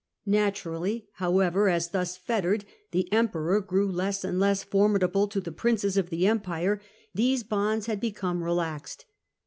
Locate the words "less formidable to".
4.39-5.39